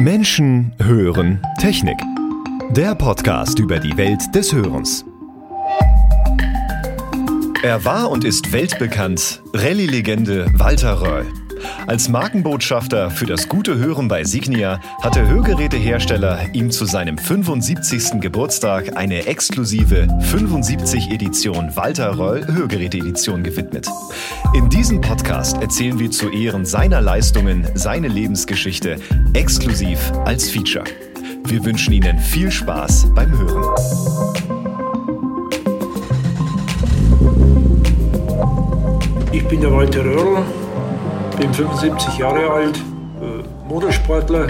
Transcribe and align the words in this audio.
Menschen 0.00 0.72
hören 0.82 1.40
Technik. 1.60 1.98
Der 2.70 2.94
Podcast 2.94 3.58
über 3.58 3.78
die 3.78 3.96
Welt 3.96 4.20
des 4.34 4.52
Hörens. 4.52 5.04
Er 7.62 7.84
war 7.84 8.10
und 8.10 8.24
ist 8.24 8.52
weltbekannt, 8.52 9.42
Rallye-Legende 9.52 10.46
Walter 10.54 11.00
Röll. 11.02 11.39
Als 11.86 12.08
Markenbotschafter 12.08 13.10
für 13.10 13.26
das 13.26 13.48
gute 13.48 13.76
Hören 13.78 14.08
bei 14.08 14.24
Signia 14.24 14.80
hat 15.02 15.16
der 15.16 15.28
Hörgerätehersteller 15.28 16.46
ihm 16.52 16.70
zu 16.70 16.84
seinem 16.84 17.18
75. 17.18 18.20
Geburtstag 18.20 18.96
eine 18.96 19.26
exklusive 19.26 20.08
75 20.20 21.10
Edition 21.10 21.74
Walter 21.76 22.18
Röll 22.18 22.46
Hörgeräte-Edition 22.46 23.42
gewidmet. 23.42 23.88
In 24.54 24.68
diesem 24.68 25.00
Podcast 25.00 25.60
erzählen 25.60 25.98
wir 25.98 26.10
zu 26.10 26.30
Ehren 26.30 26.64
seiner 26.64 27.00
Leistungen 27.00 27.66
seine 27.74 28.08
Lebensgeschichte 28.08 28.96
exklusiv 29.34 30.12
als 30.24 30.50
Feature. 30.50 30.84
Wir 31.44 31.64
wünschen 31.64 31.92
Ihnen 31.92 32.18
viel 32.18 32.50
Spaß 32.50 33.06
beim 33.14 33.30
Hören. 33.36 33.64
Ich 39.32 39.46
bin 39.46 39.60
der 39.60 39.72
Walter 39.72 40.04
Röhrl, 40.04 40.44
bin 41.40 41.54
75 41.54 42.18
Jahre 42.18 42.50
alt, 42.50 42.76
äh, 42.76 43.66
Motorsportler. 43.66 44.48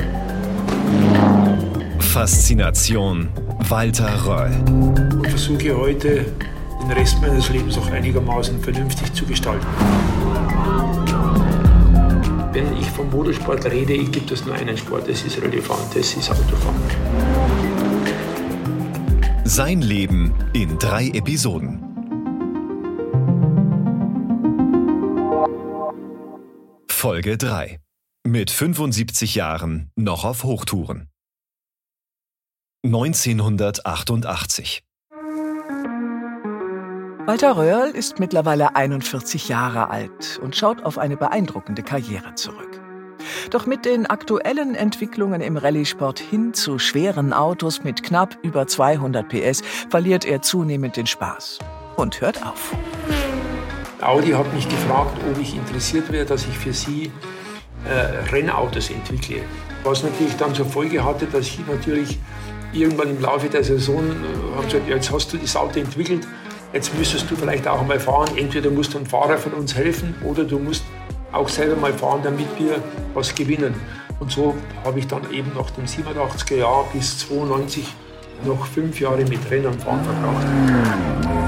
Faszination 2.00 3.28
Walter 3.68 4.26
Röll. 4.26 4.50
Und 4.66 5.28
versuche 5.28 5.76
heute 5.76 6.24
den 6.82 6.90
Rest 6.90 7.20
meines 7.20 7.48
Lebens 7.48 7.78
auch 7.78 7.88
einigermaßen 7.92 8.60
vernünftig 8.60 9.12
zu 9.12 9.24
gestalten. 9.24 9.66
Wenn 12.52 12.76
ich 12.76 12.90
vom 12.90 13.08
Motorsport 13.10 13.64
rede, 13.66 13.96
gibt 13.98 14.32
es 14.32 14.44
nur 14.44 14.56
einen 14.56 14.76
Sport, 14.76 15.08
das 15.08 15.22
ist 15.22 15.40
relevant, 15.40 15.94
das 15.94 16.14
ist 16.14 16.28
Autofahren. 16.28 16.74
Sein 19.44 19.80
Leben 19.80 20.34
in 20.52 20.76
drei 20.78 21.06
Episoden. 21.08 21.89
Folge 27.00 27.38
3. 27.38 27.80
Mit 28.28 28.50
75 28.50 29.34
Jahren 29.34 29.90
noch 29.96 30.26
auf 30.26 30.44
Hochtouren. 30.44 31.08
1988. 32.84 34.82
Walter 37.24 37.56
Röhrl 37.56 37.88
ist 37.92 38.18
mittlerweile 38.18 38.76
41 38.76 39.48
Jahre 39.48 39.88
alt 39.88 40.38
und 40.42 40.54
schaut 40.54 40.82
auf 40.84 40.98
eine 40.98 41.16
beeindruckende 41.16 41.82
Karriere 41.82 42.34
zurück. 42.34 42.78
Doch 43.48 43.64
mit 43.64 43.86
den 43.86 44.04
aktuellen 44.04 44.74
Entwicklungen 44.74 45.40
im 45.40 45.56
Rallye-Sport 45.56 46.18
hin 46.18 46.52
zu 46.52 46.78
schweren 46.78 47.32
Autos 47.32 47.82
mit 47.82 48.02
knapp 48.02 48.36
über 48.42 48.66
200 48.66 49.26
PS 49.26 49.62
verliert 49.88 50.26
er 50.26 50.42
zunehmend 50.42 50.98
den 50.98 51.06
Spaß 51.06 51.60
und 51.96 52.20
hört 52.20 52.44
auf. 52.44 52.76
Audi 54.02 54.30
hat 54.30 54.52
mich 54.54 54.68
gefragt, 54.68 55.16
ob 55.30 55.40
ich 55.40 55.54
interessiert 55.54 56.10
wäre, 56.10 56.24
dass 56.24 56.46
ich 56.46 56.56
für 56.56 56.72
sie 56.72 57.12
äh, 57.84 58.30
Rennautos 58.32 58.90
entwickle. 58.90 59.42
Was 59.84 60.02
natürlich 60.02 60.36
dann 60.36 60.54
zur 60.54 60.66
Folge 60.66 61.04
hatte, 61.04 61.26
dass 61.26 61.46
ich 61.46 61.60
natürlich 61.66 62.18
irgendwann 62.72 63.10
im 63.10 63.20
Laufe 63.20 63.48
der 63.48 63.62
Saison 63.62 63.98
äh, 63.98 64.56
haben 64.56 64.64
gesagt, 64.64 64.88
ja, 64.88 64.96
jetzt 64.96 65.12
hast 65.12 65.32
du 65.32 65.36
das 65.36 65.54
Auto 65.56 65.80
entwickelt, 65.80 66.26
jetzt 66.72 66.96
müsstest 66.96 67.30
du 67.30 67.36
vielleicht 67.36 67.68
auch 67.68 67.84
mal 67.86 68.00
fahren. 68.00 68.30
Entweder 68.36 68.70
musst 68.70 68.94
du 68.94 68.98
ein 68.98 69.06
Fahrer 69.06 69.36
von 69.36 69.52
uns 69.52 69.74
helfen 69.74 70.14
oder 70.24 70.44
du 70.44 70.58
musst 70.58 70.84
auch 71.32 71.48
selber 71.48 71.76
mal 71.76 71.92
fahren, 71.92 72.20
damit 72.22 72.48
wir 72.58 72.82
was 73.14 73.34
gewinnen. 73.34 73.74
Und 74.18 74.30
so 74.30 74.54
habe 74.84 74.98
ich 74.98 75.06
dann 75.06 75.30
eben 75.30 75.52
nach 75.54 75.70
dem 75.70 75.84
87er 75.84 76.56
Jahr 76.56 76.86
bis 76.92 77.18
92 77.18 77.86
noch 78.44 78.66
fünf 78.66 78.98
Jahre 79.00 79.24
mit 79.24 79.50
Rennen 79.50 79.78
fahren 79.78 80.02
verbracht 80.02 81.39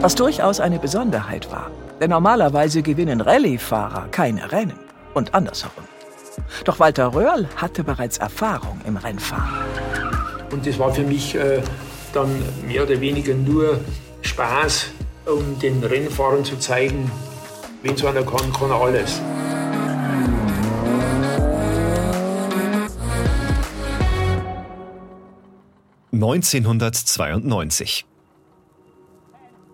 was 0.00 0.14
durchaus 0.14 0.60
eine 0.60 0.78
Besonderheit 0.78 1.50
war. 1.50 1.70
Denn 2.00 2.10
normalerweise 2.10 2.82
gewinnen 2.82 3.20
Rallye-Fahrer 3.20 4.08
keine 4.10 4.52
Rennen 4.52 4.78
und 5.14 5.34
andersherum. 5.34 5.84
Doch 6.64 6.78
Walter 6.78 7.12
Röhrl 7.14 7.48
hatte 7.56 7.82
bereits 7.82 8.18
Erfahrung 8.18 8.80
im 8.86 8.96
Rennfahren. 8.96 9.66
Und 10.52 10.64
das 10.66 10.78
war 10.78 10.94
für 10.94 11.02
mich 11.02 11.34
äh, 11.34 11.60
dann 12.12 12.30
mehr 12.66 12.84
oder 12.84 13.00
weniger 13.00 13.34
nur 13.34 13.80
Spaß, 14.22 14.86
um 15.26 15.58
den 15.58 15.82
Rennfahrern 15.82 16.44
zu 16.44 16.56
zeigen, 16.58 17.10
wenn 17.82 17.96
so 17.96 18.06
einer 18.06 18.22
kann, 18.22 18.52
kann 18.52 18.70
er 18.70 18.80
alles. 18.80 19.20
Neunzehnhundertzweiundneunzig. 26.12 28.06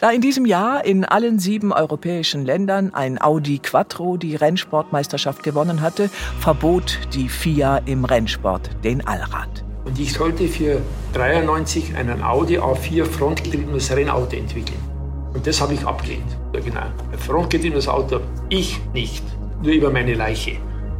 Da 0.04 0.10
in 0.10 0.20
diesem 0.20 0.44
Jahr 0.44 0.84
in 0.84 1.06
allen 1.06 1.38
sieben 1.38 1.72
europäischen 1.72 2.44
Ländern 2.44 2.92
ein 2.92 3.18
Audi 3.18 3.58
Quattro 3.58 4.18
die 4.18 4.36
Rennsportmeisterschaft 4.36 5.42
gewonnen 5.42 5.80
hatte, 5.80 6.10
verbot 6.40 6.98
die 7.14 7.30
FIA 7.30 7.78
im 7.86 8.04
Rennsport 8.04 8.68
den 8.84 9.06
Allrad. 9.06 9.64
Und 9.86 9.98
ich 9.98 10.12
sollte 10.12 10.46
für 10.46 10.82
93 11.14 11.96
einen 11.96 12.22
Audi 12.22 12.58
A4 12.58 13.06
frontgetriebenes 13.06 13.96
Rennauto 13.96 14.36
entwickeln. 14.36 14.76
Und 15.32 15.46
das 15.46 15.62
habe 15.62 15.72
ich 15.72 15.82
abgelehnt. 15.86 16.36
Ja, 16.52 16.60
genau. 16.60 16.80
Ein 17.10 17.18
frontgetriebenes 17.18 17.88
Auto, 17.88 18.20
ich 18.50 18.78
nicht. 18.92 19.24
Nur 19.62 19.72
über 19.72 19.88
meine 19.88 20.12
Leiche. 20.12 20.58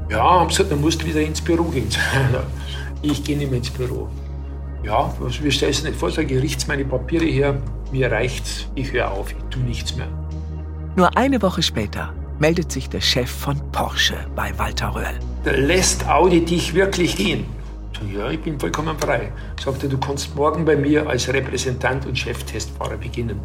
Ja, 0.09 0.23
haben 0.23 0.49
gesagt, 0.49 0.73
dann 0.73 0.81
musst 0.81 1.03
du 1.03 1.07
wieder 1.07 1.21
ins 1.21 1.43
Büro 1.43 1.65
gehen. 1.65 1.91
ich 3.03 3.23
gehe 3.23 3.37
nicht 3.37 3.51
mehr 3.51 3.59
ins 3.59 3.69
Büro. 3.69 4.09
Ja, 4.83 5.13
wie 5.43 5.51
stellst 5.51 5.83
du 5.83 5.89
nicht 5.89 6.01
vor, 6.01 6.11
sage 6.11 6.35
ich, 6.35 6.43
richte 6.43 6.67
meine 6.69 6.87
Papiere 6.87 7.27
her, 7.27 7.59
mir 7.95 8.11
reicht's, 8.11 8.67
ich 8.75 8.93
höre 8.93 9.13
auf, 9.13 9.31
ich 9.31 9.45
tue 9.51 9.63
nichts 9.63 9.95
mehr. 9.95 10.09
Nur 10.97 11.17
eine 11.17 11.41
Woche 11.43 11.63
später 11.63 12.13
meldet 12.41 12.73
sich 12.73 12.91
der 12.91 13.01
Chef 13.01 13.31
von 13.31 13.57
Porsche 13.71 14.17
bei 14.35 14.53
Walter 14.59 14.97
Röhrl. 14.97 15.19
Lässt 15.45 16.09
Audi 16.09 16.45
dich 16.45 16.75
wirklich 16.75 17.17
gehen? 17.17 17.47
Ja, 18.13 18.29
ich 18.31 18.41
bin 18.41 18.59
vollkommen 18.59 18.99
frei. 18.99 19.33
Sagte, 19.63 19.89
du 19.89 19.97
kannst 19.97 20.35
morgen 20.35 20.65
bei 20.65 20.75
mir 20.75 21.09
als 21.09 21.33
Repräsentant 21.33 22.05
und 22.07 22.19
Cheftestfahrer 22.19 22.97
beginnen. 22.97 23.41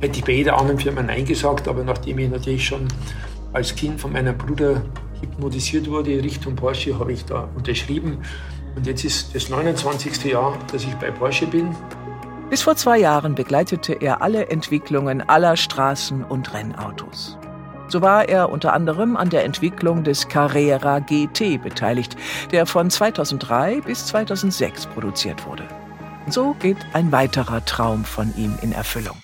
Hätte 0.00 0.18
ich 0.18 0.24
bei 0.24 0.32
jeder 0.32 0.58
anderen 0.58 0.80
Firma 0.80 1.02
Nein 1.02 1.26
gesagt, 1.26 1.68
aber 1.68 1.84
nachdem 1.84 2.18
ich 2.18 2.30
natürlich 2.30 2.66
schon 2.66 2.88
als 3.52 3.74
Kind 3.76 4.00
von 4.00 4.12
meinem 4.12 4.36
Bruder 4.36 4.82
hypnotisiert 5.20 5.90
wurde 5.90 6.10
Richtung 6.22 6.56
Porsche, 6.56 6.98
habe 6.98 7.12
ich 7.12 7.24
da 7.26 7.48
unterschrieben. 7.54 8.18
Und 8.74 8.86
jetzt 8.86 9.04
ist 9.04 9.34
das 9.34 9.50
29. 9.50 10.24
Jahr, 10.24 10.58
dass 10.72 10.84
ich 10.84 10.94
bei 10.94 11.10
Porsche 11.10 11.46
bin. 11.46 11.68
Bis 12.54 12.62
vor 12.62 12.76
zwei 12.76 12.98
Jahren 12.98 13.34
begleitete 13.34 13.94
er 13.94 14.22
alle 14.22 14.46
Entwicklungen 14.48 15.28
aller 15.28 15.56
Straßen- 15.56 16.22
und 16.22 16.54
Rennautos. 16.54 17.36
So 17.88 18.00
war 18.00 18.28
er 18.28 18.48
unter 18.48 18.74
anderem 18.74 19.16
an 19.16 19.28
der 19.28 19.44
Entwicklung 19.44 20.04
des 20.04 20.28
Carrera 20.28 21.00
GT 21.00 21.60
beteiligt, 21.60 22.14
der 22.52 22.66
von 22.66 22.90
2003 22.90 23.80
bis 23.80 24.06
2006 24.06 24.86
produziert 24.86 25.44
wurde. 25.48 25.64
So 26.28 26.54
geht 26.60 26.76
ein 26.92 27.10
weiterer 27.10 27.64
Traum 27.64 28.04
von 28.04 28.32
ihm 28.36 28.56
in 28.62 28.70
Erfüllung. 28.70 29.16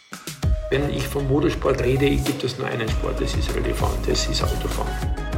Wenn 0.70 0.90
ich 0.90 1.06
vom 1.06 1.28
Motorsport 1.28 1.84
rede, 1.84 2.10
gibt 2.10 2.42
es 2.42 2.58
nur 2.58 2.66
einen 2.66 2.88
Sport, 2.88 3.20
das 3.20 3.36
ist 3.36 3.54
relevant, 3.54 4.08
das 4.08 4.26
ist 4.26 4.42
Autofahren. 4.42 5.29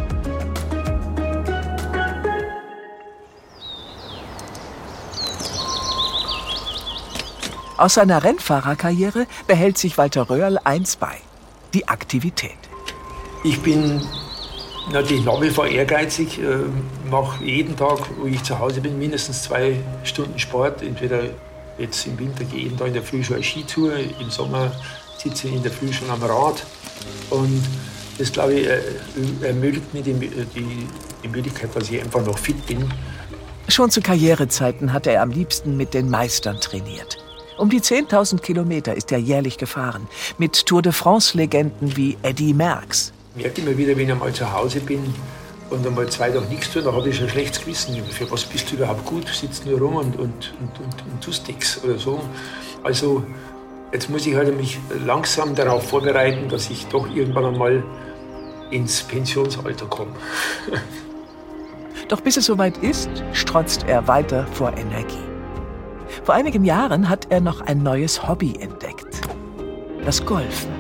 Aus 7.83 7.95
seiner 7.95 8.23
Rennfahrerkarriere 8.23 9.27
behält 9.49 9.77
sich 9.77 9.99
Walter 9.99 10.31
Röhrl 10.31 10.57
eins 10.63 10.95
bei: 10.95 11.17
die 11.75 11.89
Aktivität. 11.89 12.53
Ich 13.43 13.61
bin 13.61 14.01
natürlich 14.93 15.25
nach 15.25 15.41
wie 15.41 15.51
vor 15.51 15.67
ehrgeizig, 15.67 16.39
äh, 16.39 16.59
mache 17.11 17.43
jeden 17.43 17.77
Tag, 17.77 17.99
wo 18.21 18.27
ich 18.27 18.41
zu 18.45 18.61
Hause 18.61 18.83
bin, 18.83 19.01
mindestens 19.01 19.43
zwei 19.43 19.81
Stunden 20.05 20.39
Sport. 20.39 20.81
Entweder 20.81 21.23
jetzt 21.77 22.07
im 22.07 22.17
Winter 22.21 22.45
gehe 22.45 22.59
ich 22.59 22.65
jeden 22.67 22.79
Tag 22.79 22.87
in 22.87 22.95
der 22.95 23.03
Früh 23.03 23.25
schon 23.25 23.35
eine 23.35 23.45
Skitour, 23.45 23.95
im 23.97 24.31
Sommer 24.31 24.71
sitze 25.19 25.49
ich 25.49 25.55
in 25.55 25.63
der 25.65 25.73
Früh 25.73 25.93
schon 25.93 26.09
am 26.09 26.23
Rad. 26.23 26.65
Und 27.31 27.65
das, 28.17 28.31
glaube 28.31 28.55
ich, 28.55 28.69
äh, 28.69 28.81
ermöglicht 29.43 29.93
mir 29.93 30.03
die, 30.03 30.15
die, 30.15 30.87
die 31.25 31.29
Möglichkeit, 31.29 31.75
dass 31.75 31.91
ich 31.91 32.01
einfach 32.01 32.25
noch 32.25 32.39
fit 32.39 32.65
bin. 32.65 32.89
Schon 33.67 33.91
zu 33.91 34.01
Karrierezeiten 34.01 34.93
hat 34.93 35.09
er 35.09 35.21
am 35.21 35.33
liebsten 35.33 35.77
mit 35.77 35.95
den 35.95 36.09
Meistern 36.09 36.61
trainiert. 36.61 37.22
Um 37.59 37.69
die 37.69 37.81
10.000 37.81 38.41
Kilometer 38.41 38.95
ist 38.95 39.13
er 39.13 39.19
jährlich 39.19 39.59
gefahren, 39.59 40.09
mit 40.39 40.67
Tour 40.67 40.83
de 40.83 40.93
France-Legenden 40.93 41.97
wie 41.97 42.17
Eddie 42.23 42.55
Merckx. 42.55 43.13
Ich 43.37 43.43
merke 43.43 43.61
immer 43.61 43.77
wieder, 43.77 43.97
wenn 43.97 44.09
ich 44.09 44.15
mal 44.15 44.33
zu 44.33 44.51
Hause 44.53 44.81
bin 44.81 45.15
und 45.71 45.87
einmal 45.87 46.09
zwei 46.09 46.31
Tage 46.31 46.47
nichts 46.47 46.73
tue, 46.73 46.83
dann 46.83 46.95
habe 46.95 47.09
ich 47.09 47.17
schon 47.17 47.27
ein 47.27 47.31
schlechtes 47.31 47.61
Gewissen. 47.61 48.03
Für 48.11 48.31
was 48.31 48.45
bist 48.45 48.71
du 48.71 48.77
überhaupt 48.77 49.05
gut? 49.05 49.29
Sitzt 49.29 49.67
nur 49.67 49.79
rum 49.79 49.97
und, 49.97 50.19
und, 50.19 50.55
und, 50.61 50.81
und, 50.81 51.13
und 51.13 51.23
tust 51.23 51.47
nichts 51.49 51.83
oder 51.85 51.99
so. 51.99 52.21
Also 52.83 53.23
jetzt 53.93 54.11
muss 54.11 54.27
ich 54.27 54.35
halt 54.35 54.57
mich 54.57 54.79
langsam 55.05 55.55
darauf 55.55 55.89
vorbereiten, 55.89 56.49
dass 56.49 56.71
ich 56.71 56.87
doch 56.87 57.09
irgendwann 57.15 57.47
einmal 57.47 57.83
ins 58.71 59.03
Pensionsalter 59.03 59.87
komme. 59.87 60.13
Doch 62.09 62.21
bis 62.21 62.37
es 62.37 62.47
soweit 62.47 62.77
ist, 62.79 63.09
strotzt 63.33 63.85
er 63.87 64.07
weiter 64.09 64.47
vor 64.53 64.77
Energie. 64.77 65.32
Vor 66.25 66.35
einigen 66.35 66.65
Jahren 66.65 67.09
hat 67.09 67.27
er 67.31 67.41
noch 67.41 67.61
ein 67.61 67.83
neues 67.83 68.27
Hobby 68.29 68.57
entdeckt. 68.61 69.21
Das 70.05 70.25
Golfen. 70.25 70.71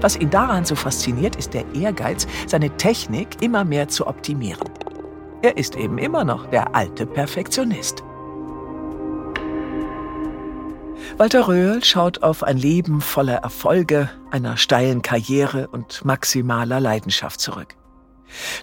Was 0.00 0.16
ihn 0.16 0.30
daran 0.30 0.64
so 0.64 0.74
fasziniert, 0.74 1.36
ist 1.36 1.54
der 1.54 1.64
Ehrgeiz, 1.74 2.26
seine 2.46 2.70
Technik 2.76 3.40
immer 3.42 3.64
mehr 3.64 3.88
zu 3.88 4.06
optimieren. 4.06 4.68
Er 5.42 5.56
ist 5.56 5.76
eben 5.76 5.98
immer 5.98 6.24
noch 6.24 6.46
der 6.46 6.74
alte 6.74 7.06
Perfektionist. 7.06 8.02
Walter 11.18 11.48
Röhl 11.48 11.84
schaut 11.84 12.22
auf 12.22 12.42
ein 12.42 12.58
Leben 12.58 13.00
voller 13.00 13.36
Erfolge, 13.36 14.10
einer 14.30 14.56
steilen 14.56 15.02
Karriere 15.02 15.68
und 15.68 16.04
maximaler 16.04 16.80
Leidenschaft 16.80 17.40
zurück. 17.40 17.76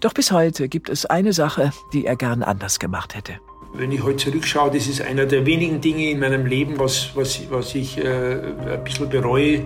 Doch 0.01 0.13
bis 0.13 0.31
heute 0.31 0.67
gibt 0.67 0.89
es 0.89 1.05
eine 1.05 1.33
Sache, 1.33 1.71
die 1.93 2.05
er 2.05 2.15
gern 2.15 2.43
anders 2.43 2.79
gemacht 2.79 3.15
hätte. 3.15 3.39
Wenn 3.75 3.91
ich 3.91 4.03
heute 4.03 4.17
zurückschaue, 4.17 4.69
das 4.69 4.87
ist 4.87 5.01
einer 5.01 5.25
der 5.25 5.47
wenigen 5.47 5.81
Dinge 5.81 6.11
in 6.11 6.19
meinem 6.19 6.45
Leben, 6.45 6.77
was, 6.77 7.09
was, 7.15 7.41
was 7.49 7.73
ich 7.73 7.97
äh, 7.97 8.03
ein 8.05 8.83
bisschen 8.83 9.09
bereue, 9.09 9.65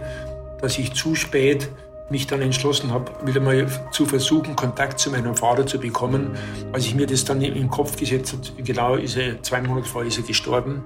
dass 0.62 0.80
ich 0.80 0.94
zu 0.94 1.14
spät 1.14 1.70
mich 2.10 2.26
dann 2.26 2.42
entschlossen 2.42 2.92
habe, 2.92 3.12
wieder 3.26 3.42
mal 3.42 3.68
zu 3.92 4.06
versuchen, 4.06 4.56
Kontakt 4.56 5.00
zu 5.00 5.12
meinem 5.12 5.36
Vater 5.36 5.66
zu 5.66 5.78
bekommen. 5.78 6.38
Als 6.72 6.86
ich 6.86 6.96
mir 6.96 7.06
das 7.06 7.26
dann 7.26 7.42
im 7.42 7.70
Kopf 7.70 7.98
gesetzt 7.98 8.34
habe, 8.34 8.64
genau 8.64 8.96
ist 8.96 9.18
er, 9.18 9.44
zwei 9.44 9.62
Monate 9.62 9.90
vorher 9.90 10.08
ist 10.08 10.18
er 10.18 10.24
gestorben. 10.24 10.86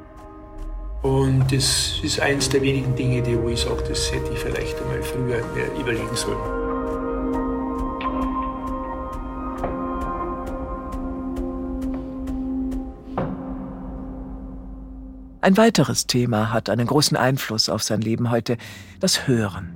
Und 1.03 1.45
das 1.51 1.99
ist 2.01 2.19
eines 2.19 2.49
der 2.49 2.63
wenigen 2.63 2.95
Dinge, 2.95 3.21
die, 3.21 3.39
wo 3.39 3.49
ich 3.49 3.61
sage, 3.61 3.83
das 3.87 4.11
hätte 4.11 4.31
ich 4.33 4.39
vielleicht 4.39 4.81
einmal 4.81 5.03
früher 5.03 5.45
mehr 5.53 5.71
überlegen 5.79 6.15
sollen. 6.15 6.60
Ein 15.51 15.57
weiteres 15.57 16.07
Thema 16.07 16.53
hat 16.53 16.69
einen 16.69 16.87
großen 16.87 17.17
Einfluss 17.17 17.67
auf 17.67 17.83
sein 17.83 17.99
Leben 17.99 18.31
heute, 18.31 18.55
das 19.01 19.27
Hören. 19.27 19.73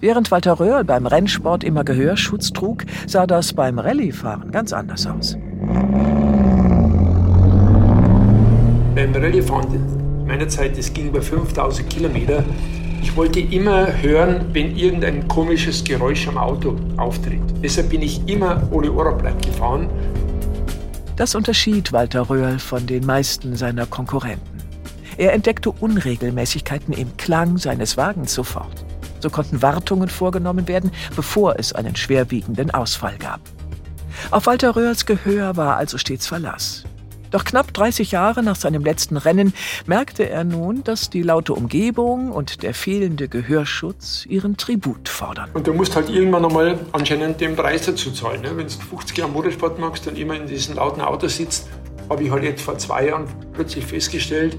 Während 0.00 0.32
Walter 0.32 0.58
Röhrl 0.58 0.82
beim 0.82 1.06
Rennsport 1.06 1.62
immer 1.62 1.84
Gehörschutz 1.84 2.52
trug, 2.52 2.84
sah 3.06 3.24
das 3.24 3.52
beim 3.52 3.78
Rallyefahren 3.78 4.50
ganz 4.50 4.72
anders 4.72 5.06
aus. 5.06 5.36
Beim 8.96 9.14
Rallyefahren 9.14 10.26
meiner 10.26 10.48
Zeit, 10.48 10.76
das 10.76 10.92
ging 10.92 11.10
über 11.10 11.22
5000 11.22 11.88
Kilometer. 11.88 12.42
Ich 13.00 13.14
wollte 13.14 13.38
immer 13.38 13.86
hören, 14.02 14.46
wenn 14.52 14.76
irgendein 14.76 15.28
komisches 15.28 15.84
Geräusch 15.84 16.26
am 16.26 16.38
Auto 16.38 16.74
auftritt. 16.96 17.42
Deshalb 17.62 17.90
bin 17.90 18.02
ich 18.02 18.28
immer 18.28 18.66
ohne 18.72 18.92
Ohrenblatt 18.92 19.46
gefahren. 19.46 19.88
Das 21.14 21.36
unterschied 21.36 21.92
Walter 21.92 22.28
Röhrl 22.28 22.58
von 22.58 22.84
den 22.88 23.06
meisten 23.06 23.54
seiner 23.54 23.86
Konkurrenten. 23.86 24.57
Er 25.18 25.32
entdeckte 25.32 25.72
Unregelmäßigkeiten 25.72 26.94
im 26.94 27.16
Klang 27.16 27.58
seines 27.58 27.96
Wagens 27.96 28.32
sofort. 28.32 28.84
So 29.18 29.30
konnten 29.30 29.62
Wartungen 29.62 30.08
vorgenommen 30.08 30.68
werden, 30.68 30.92
bevor 31.16 31.58
es 31.58 31.72
einen 31.72 31.96
schwerwiegenden 31.96 32.70
Ausfall 32.70 33.18
gab. 33.18 33.40
Auf 34.30 34.46
Walter 34.46 34.76
Röhrls 34.76 35.06
Gehör 35.06 35.56
war 35.56 35.76
also 35.76 35.98
stets 35.98 36.28
Verlass. 36.28 36.84
Doch 37.32 37.44
knapp 37.44 37.74
30 37.74 38.12
Jahre 38.12 38.44
nach 38.44 38.54
seinem 38.54 38.84
letzten 38.84 39.16
Rennen 39.16 39.52
merkte 39.86 40.30
er 40.30 40.44
nun, 40.44 40.84
dass 40.84 41.10
die 41.10 41.22
laute 41.22 41.52
Umgebung 41.52 42.30
und 42.30 42.62
der 42.62 42.72
fehlende 42.72 43.28
Gehörschutz 43.28 44.24
ihren 44.24 44.56
Tribut 44.56 45.08
fordern. 45.08 45.50
Und 45.52 45.66
du 45.66 45.74
musst 45.74 45.96
halt 45.96 46.08
irgendwann 46.08 46.44
einmal 46.44 46.78
anscheinend 46.92 47.40
den 47.40 47.56
Preis 47.56 47.86
dazu 47.86 48.12
zahlen. 48.12 48.42
Ne? 48.42 48.56
Wenn 48.56 48.68
du 48.68 48.72
50 48.72 49.18
Jahre 49.18 49.32
Motorsport 49.32 49.80
machst 49.80 50.06
und 50.06 50.16
immer 50.16 50.36
in 50.36 50.46
diesem 50.46 50.76
lauten 50.76 51.00
Auto 51.00 51.26
sitzt, 51.26 51.68
habe 52.08 52.22
ich 52.22 52.30
halt 52.30 52.44
jetzt 52.44 52.62
vor 52.62 52.78
zwei 52.78 53.08
Jahren 53.08 53.26
plötzlich 53.52 53.84
festgestellt, 53.84 54.56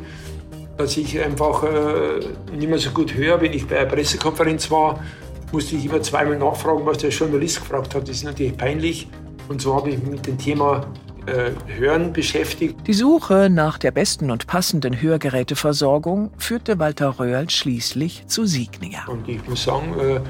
dass 0.79 0.95
ich 0.95 1.21
einfach 1.21 1.61
äh, 1.63 2.55
nicht 2.55 2.69
mehr 2.69 2.79
so 2.79 2.91
gut 2.91 3.13
höre. 3.13 3.41
Wenn 3.41 3.51
ich 3.51 3.67
bei 3.67 3.79
einer 3.79 3.89
Pressekonferenz 3.89 4.71
war, 4.71 5.03
musste 5.51 5.75
ich 5.75 5.85
immer 5.85 6.01
zweimal 6.01 6.37
nachfragen, 6.37 6.85
was 6.85 6.99
der 6.99 7.09
Journalist 7.09 7.59
gefragt 7.59 7.93
hat. 7.93 8.03
Das 8.03 8.11
ist 8.11 8.23
natürlich 8.23 8.55
peinlich. 8.55 9.07
Und 9.49 9.61
so 9.61 9.75
habe 9.75 9.89
ich 9.89 9.97
mich 9.97 10.09
mit 10.09 10.25
dem 10.25 10.37
Thema 10.37 10.87
äh, 11.25 11.51
Hören 11.77 12.13
beschäftigt. 12.13 12.77
Die 12.87 12.93
Suche 12.93 13.49
nach 13.49 13.77
der 13.77 13.91
besten 13.91 14.31
und 14.31 14.47
passenden 14.47 15.01
Hörgeräteversorgung 15.01 16.31
führte 16.37 16.79
Walter 16.79 17.19
Röhrl 17.19 17.49
schließlich 17.49 18.27
zu 18.27 18.45
Signia. 18.45 19.05
Und 19.07 19.27
ich 19.27 19.45
muss 19.49 19.63
sagen, 19.65 19.99
äh, 19.99 20.21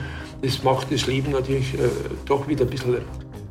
das 0.42 0.64
macht 0.64 0.92
das 0.92 1.06
Leben 1.06 1.32
natürlich 1.32 1.76
äh, 1.76 1.90
doch 2.26 2.48
wieder 2.48 2.66
ein 2.66 2.72
bisschen 2.72 2.98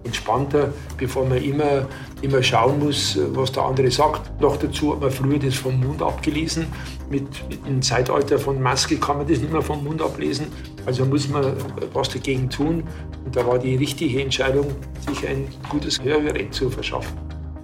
entspannter, 0.05 0.73
bevor 0.97 1.25
man 1.27 1.43
immer, 1.43 1.87
immer 2.23 2.43
schauen 2.43 2.79
muss, 2.79 3.19
was 3.33 3.53
der 3.53 3.65
andere 3.65 3.91
sagt. 3.91 4.41
Noch 4.41 4.57
dazu 4.57 4.93
hat 4.93 5.01
man 5.01 5.11
früher 5.11 5.39
das 5.39 5.55
vom 5.55 5.79
Mund 5.81 6.03
abgelesen. 6.03 6.67
Mit, 7.11 7.27
mit 7.49 7.67
Im 7.67 7.83
Zeitalter 7.83 8.39
von 8.39 8.61
Maske 8.61 8.97
kann 8.97 9.19
man 9.19 9.27
das 9.27 9.41
nicht 9.41 9.53
mehr 9.53 9.63
vom 9.63 9.85
Mund 9.85 10.01
ablesen. 10.03 10.47
Also 10.87 11.05
muss 11.05 11.29
man 11.29 11.53
was 11.93 12.09
dagegen 12.09 12.49
tun. 12.49 12.85
Und 13.25 13.37
da 13.37 13.47
war 13.47 13.59
die 13.59 13.77
richtige 13.77 14.23
Entscheidung, 14.23 14.67
sich 15.07 15.29
ein 15.29 15.49
gutes 15.69 16.03
Hörgerät 16.03 16.55
zu 16.55 16.71
verschaffen. 16.71 17.17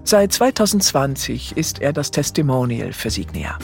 Seit 0.03 0.33
2020 0.33 1.57
ist 1.57 1.81
er 1.81 1.95
das 1.95 2.11
Testimonial 2.11 2.93
für 2.93 3.09
Signia. 3.09 3.59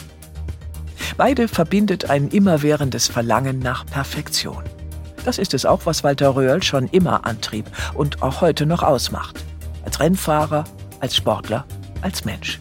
Beide 1.18 1.48
verbindet 1.48 2.08
ein 2.08 2.28
immerwährendes 2.28 3.08
Verlangen 3.08 3.58
nach 3.58 3.84
Perfektion. 3.84 4.64
Das 5.24 5.38
ist 5.38 5.54
es 5.54 5.66
auch, 5.66 5.80
was 5.84 6.02
Walter 6.04 6.34
Röhrl 6.34 6.62
schon 6.62 6.88
immer 6.88 7.26
antrieb 7.26 7.66
und 7.94 8.22
auch 8.22 8.40
heute 8.40 8.66
noch 8.66 8.82
ausmacht. 8.82 9.44
Als 9.84 10.00
Rennfahrer, 10.00 10.64
als 11.00 11.16
Sportler, 11.16 11.64
als 12.02 12.24
Mensch. 12.24 12.58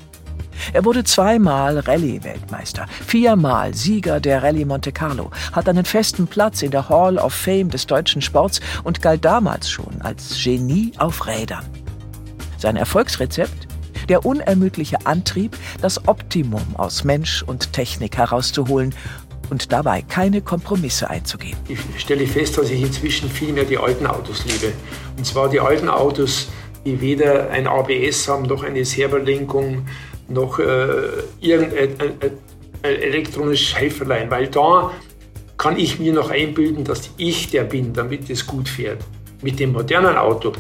Er 0.74 0.84
wurde 0.86 1.04
zweimal 1.04 1.80
Rallye-Weltmeister, 1.80 2.86
viermal 3.06 3.74
Sieger 3.74 4.20
der 4.20 4.44
Rallye 4.44 4.66
Monte 4.66 4.92
Carlo, 4.92 5.32
hat 5.54 5.70
einen 5.70 5.86
festen 5.86 6.28
Platz 6.28 6.62
in 6.62 6.72
der 6.72 6.90
Hall 6.90 7.18
of 7.18 7.34
Fame 7.34 7.70
des 7.70 7.88
deutschen 7.88 8.22
Sports 8.22 8.60
und 8.84 9.02
galt 9.02 9.24
damals 9.24 9.70
schon 9.70 10.02
als 10.02 10.38
Genie 10.44 10.92
auf 10.98 11.26
Rädern. 11.26 11.66
Sein 12.58 12.76
Erfolgsrezept? 12.76 13.68
Der 14.10 14.26
unermüdliche 14.26 15.06
Antrieb, 15.06 15.56
das 15.82 16.08
Optimum 16.08 16.76
aus 16.76 17.04
Mensch 17.04 17.44
und 17.44 17.74
Technik 17.74 18.18
herauszuholen 18.18 18.96
und 19.50 19.72
dabei 19.72 20.02
keine 20.02 20.42
Kompromisse 20.42 21.10
einzugehen. 21.10 21.58
Ich 21.68 21.80
stelle 21.98 22.26
fest, 22.28 22.58
dass 22.58 22.70
ich 22.70 22.82
inzwischen 22.82 23.30
viel 23.30 23.54
mehr 23.54 23.66
die 23.66 23.78
alten 23.78 24.08
Autos 24.08 24.46
liebe. 24.46 24.74
Und 25.18 25.26
zwar 25.26 25.50
die 25.50 25.60
alten 25.60 25.90
Autos, 25.90 26.50
die 26.86 27.00
weder 27.02 27.50
ein 27.50 27.68
ABS 27.68 28.28
haben, 28.28 28.44
noch 28.44 28.64
eine 28.64 28.86
Serverlenkung, 28.86 29.86
noch 30.28 30.60
äh, 30.60 30.64
irgendein 31.40 31.90
ein, 32.00 32.14
ein 32.22 32.96
elektronisches 33.02 33.76
Helferlein. 33.76 34.30
Weil 34.30 34.48
da 34.48 34.92
kann 35.58 35.78
ich 35.78 36.00
mir 36.00 36.14
noch 36.14 36.30
einbilden, 36.30 36.84
dass 36.84 37.12
ich 37.18 37.50
der 37.50 37.64
bin, 37.64 37.94
damit 37.94 38.30
es 38.30 38.48
gut 38.48 38.70
fährt. 38.70 39.04
Mit 39.42 39.60
dem 39.60 39.74
modernen 39.74 40.18
Auto 40.18 40.54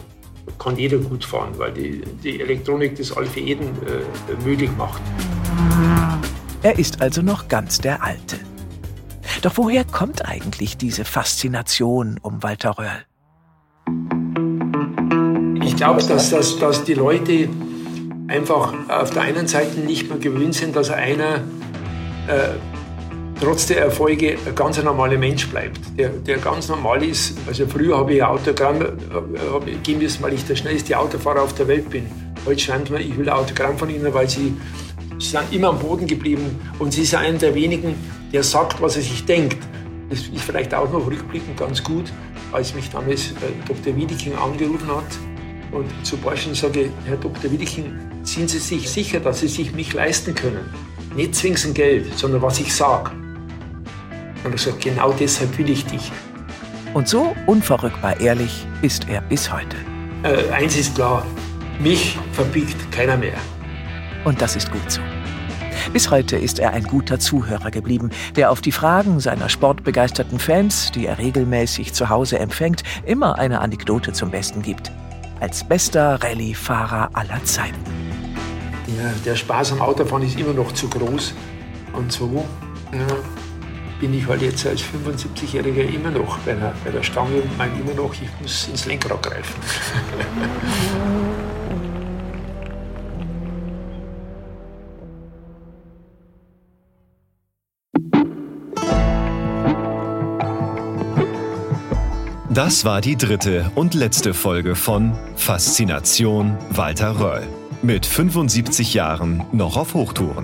kann 0.57 0.77
jeder 0.77 0.97
gut 0.97 1.23
fahren, 1.23 1.53
weil 1.57 1.71
die, 1.71 2.01
die 2.23 2.41
Elektronik 2.41 2.95
das 2.95 3.15
all 3.15 3.25
für 3.25 3.39
jeden 3.39 3.67
äh, 3.67 4.45
möglich 4.45 4.71
macht. 4.77 5.01
Er 6.63 6.77
ist 6.77 7.01
also 7.01 7.21
noch 7.21 7.47
ganz 7.47 7.79
der 7.79 8.03
Alte. 8.03 8.37
Doch 9.41 9.53
woher 9.55 9.85
kommt 9.85 10.25
eigentlich 10.25 10.75
diese 10.75 11.05
Faszination 11.05 12.19
um 12.21 12.43
Walter 12.43 12.77
Röhrl? 12.77 13.05
Ich 15.63 15.75
glaube, 15.77 16.03
dass, 16.03 16.31
dass, 16.31 16.59
dass 16.59 16.83
die 16.83 16.93
Leute 16.93 17.47
einfach 18.27 18.73
auf 18.89 19.11
der 19.11 19.21
einen 19.21 19.47
Seite 19.47 19.79
nicht 19.79 20.09
mehr 20.09 20.17
gewöhnt 20.17 20.55
sind, 20.55 20.75
dass 20.75 20.89
einer 20.89 21.35
äh, 22.27 22.49
trotz 23.39 23.67
der 23.67 23.81
Erfolge 23.81 24.37
ein 24.45 24.55
ganz 24.55 24.81
normaler 24.83 25.17
Mensch 25.17 25.47
bleibt, 25.47 25.79
der, 25.97 26.09
der 26.09 26.37
ganz 26.39 26.67
normal 26.67 27.01
ist. 27.03 27.37
Also 27.47 27.65
früher 27.65 27.97
habe 27.97 28.13
ich 28.13 28.23
Autogramm 28.23 28.81
äh, 28.81 29.75
geben 29.83 29.99
müssen, 29.99 30.21
weil 30.21 30.33
ich 30.33 30.45
der 30.45 30.57
schnellste 30.57 30.99
Autofahrer 30.99 31.43
auf 31.43 31.53
der 31.53 31.67
Welt 31.69 31.89
bin. 31.89 32.05
Heute 32.45 32.59
schreibt 32.59 32.89
man, 32.89 33.01
ich 33.01 33.17
will 33.17 33.29
ein 33.29 33.35
Autogramm 33.35 33.77
von 33.77 33.89
ihnen, 33.89 34.13
weil 34.13 34.29
sie 34.29 34.53
Sie 35.21 35.31
sind 35.31 35.51
immer 35.51 35.67
am 35.67 35.79
Boden 35.79 36.07
geblieben 36.07 36.61
und 36.79 36.93
sie 36.93 37.01
ist 37.01 37.13
einer 37.13 37.37
der 37.37 37.53
wenigen, 37.53 37.93
der 38.31 38.43
sagt, 38.43 38.81
was 38.81 38.95
er 38.95 39.01
sich 39.01 39.25
denkt. 39.25 39.57
Das 40.09 40.19
ist 40.19 40.41
vielleicht 40.41 40.73
auch 40.73 40.91
noch 40.91 41.05
rückblickend 41.05 41.57
ganz 41.57 41.83
gut, 41.83 42.11
als 42.51 42.73
mich 42.73 42.89
damals 42.89 43.31
äh, 43.31 43.33
Dr. 43.67 43.95
Wiedeking 43.95 44.35
angerufen 44.35 44.87
hat 44.87 45.05
und 45.71 45.87
zu 46.03 46.17
Borschen 46.17 46.55
sage, 46.55 46.89
Herr 47.05 47.17
Dr. 47.17 47.51
Wiedeking, 47.51 47.97
sind 48.23 48.49
Sie 48.49 48.59
sich 48.59 48.89
sicher, 48.89 49.19
dass 49.19 49.41
Sie 49.41 49.47
sich 49.47 49.73
mich 49.73 49.93
leisten 49.93 50.33
können? 50.33 50.73
Nicht 51.15 51.35
zwingend 51.35 51.75
Geld, 51.75 52.17
sondern 52.17 52.41
was 52.41 52.59
ich 52.59 52.73
sage. 52.73 53.11
Und 54.43 54.51
er 54.51 54.57
sagt, 54.57 54.81
genau 54.81 55.11
deshalb 55.11 55.57
will 55.57 55.69
ich 55.69 55.85
dich. 55.85 56.11
Und 56.93 57.07
so 57.07 57.35
unverrückbar 57.45 58.19
ehrlich 58.19 58.65
ist 58.81 59.07
er 59.07 59.21
bis 59.21 59.51
heute. 59.51 59.77
Äh, 60.23 60.51
eins 60.51 60.75
ist 60.75 60.95
klar, 60.95 61.25
mich 61.79 62.17
verbiegt 62.33 62.91
keiner 62.91 63.17
mehr. 63.17 63.37
Und 64.25 64.41
das 64.41 64.55
ist 64.55 64.71
gut 64.71 64.91
so. 64.91 65.01
Bis 65.91 66.11
heute 66.11 66.37
ist 66.37 66.59
er 66.59 66.73
ein 66.73 66.83
guter 66.83 67.19
Zuhörer 67.19 67.71
geblieben, 67.71 68.11
der 68.35 68.51
auf 68.51 68.61
die 68.61 68.71
Fragen 68.71 69.19
seiner 69.19 69.49
sportbegeisterten 69.49 70.37
Fans, 70.37 70.91
die 70.91 71.07
er 71.07 71.17
regelmäßig 71.17 71.93
zu 71.93 72.09
Hause 72.09 72.37
empfängt, 72.37 72.83
immer 73.07 73.39
eine 73.39 73.59
Anekdote 73.59 74.13
zum 74.13 74.29
Besten 74.29 74.61
gibt. 74.61 74.91
Als 75.39 75.63
bester 75.63 76.21
Rallye-Fahrer 76.21 77.09
aller 77.13 77.43
Zeiten. 77.43 77.83
Ja, 78.97 79.11
der 79.25 79.35
Spaß 79.35 79.71
am 79.71 79.81
Autofahren 79.81 80.23
ist 80.23 80.39
immer 80.39 80.53
noch 80.53 80.71
zu 80.73 80.87
groß. 80.89 81.33
Und 81.93 82.11
so 82.11 82.45
ja, 82.93 83.07
bin 83.99 84.13
ich 84.13 84.27
halt 84.27 84.43
jetzt 84.43 84.67
als 84.67 84.81
75-Jähriger 84.81 85.91
immer 85.91 86.11
noch 86.11 86.37
bei 86.39 86.53
der, 86.53 86.75
bei 86.85 86.91
der 86.91 87.01
Stange 87.01 87.41
und 87.41 87.57
meine 87.57 87.73
immer 87.79 87.95
noch, 87.95 88.13
ich 88.13 88.29
muss 88.39 88.67
ins 88.67 88.85
Lenkrad 88.85 89.23
greifen. 89.23 89.55
Das 102.59 102.83
war 102.83 102.99
die 102.99 103.15
dritte 103.15 103.71
und 103.75 103.93
letzte 103.93 104.33
Folge 104.33 104.75
von 104.75 105.13
Faszination 105.37 106.57
Walter 106.71 107.17
Röll. 107.17 107.47
Mit 107.81 108.05
75 108.05 108.93
Jahren 108.93 109.45
noch 109.53 109.77
auf 109.77 109.93
Hochtouren. 109.93 110.43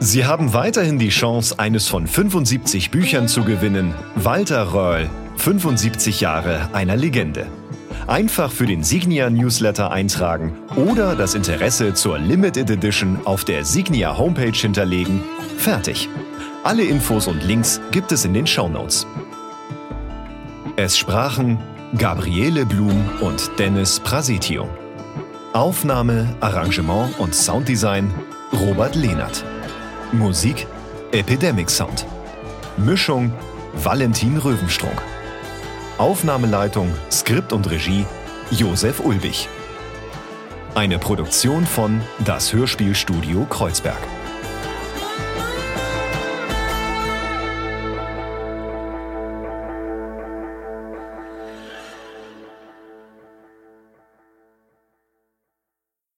Sie 0.00 0.26
haben 0.26 0.54
weiterhin 0.54 0.98
die 0.98 1.10
Chance, 1.10 1.60
eines 1.60 1.86
von 1.86 2.08
75 2.08 2.90
Büchern 2.90 3.28
zu 3.28 3.44
gewinnen. 3.44 3.94
Walter 4.16 4.72
Röll, 4.72 5.08
75 5.36 6.20
Jahre 6.22 6.68
einer 6.72 6.96
Legende. 6.96 7.46
Einfach 8.08 8.50
für 8.50 8.66
den 8.66 8.82
Signia 8.82 9.30
Newsletter 9.30 9.92
eintragen 9.92 10.54
oder 10.74 11.14
das 11.14 11.36
Interesse 11.36 11.94
zur 11.94 12.18
Limited 12.18 12.68
Edition 12.68 13.20
auf 13.26 13.44
der 13.44 13.64
Signia 13.64 14.18
Homepage 14.18 14.58
hinterlegen. 14.58 15.22
Fertig. 15.56 16.08
Alle 16.64 16.82
Infos 16.82 17.28
und 17.28 17.44
Links 17.44 17.80
gibt 17.92 18.10
es 18.10 18.24
in 18.24 18.34
den 18.34 18.48
Show 18.48 18.68
Notes. 18.68 19.06
Es 20.80 20.96
sprachen 20.96 21.58
Gabriele 21.98 22.64
Blum 22.64 23.10
und 23.20 23.50
Dennis 23.58 23.98
Prasitio. 23.98 24.68
Aufnahme, 25.52 26.36
Arrangement 26.38 27.18
und 27.18 27.34
Sounddesign 27.34 28.14
Robert 28.52 28.94
Lehnert. 28.94 29.44
Musik 30.12 30.68
Epidemic 31.10 31.68
Sound. 31.68 32.06
Mischung 32.76 33.32
Valentin 33.74 34.36
Röwenstrunk. 34.36 35.02
Aufnahmeleitung, 35.98 36.94
Skript 37.10 37.52
und 37.52 37.68
Regie 37.68 38.06
Josef 38.52 39.00
Ulbich. 39.00 39.48
Eine 40.76 41.00
Produktion 41.00 41.66
von 41.66 42.00
Das 42.24 42.52
Hörspielstudio 42.52 43.46
Kreuzberg. 43.46 43.98